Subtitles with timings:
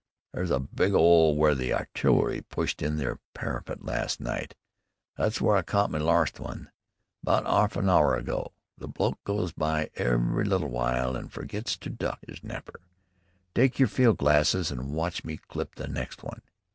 [0.33, 4.55] "There's a big 'ole w'ere the artill'ry pushed in their parapet larst night.
[5.15, 6.71] That's w'ere I caught me larst one,
[7.23, 8.51] 'bout a 'arf hour ago.
[8.79, 12.79] A bloke goes by every little w'ile an' fergets to duck 'is napper.
[13.53, 16.41] Tyke yer field glasses an' watch me clip the next one.